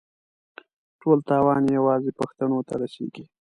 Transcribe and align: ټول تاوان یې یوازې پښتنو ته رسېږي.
ټول 0.99 1.17
تاوان 1.29 1.61
یې 1.67 1.73
یوازې 1.79 2.11
پښتنو 2.19 2.59
ته 2.67 2.73
رسېږي. 2.81 3.25